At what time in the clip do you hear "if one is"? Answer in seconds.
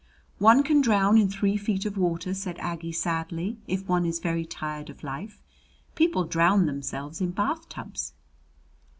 3.67-4.17